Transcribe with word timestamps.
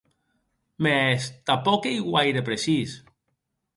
Mès 0.83 1.23
tanpòc 1.49 1.81
ei 1.91 1.99
guaire 2.09 2.41
precís. 2.49 2.91